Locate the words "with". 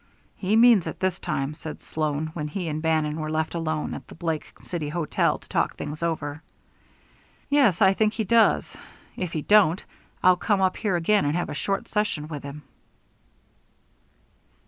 12.29-12.41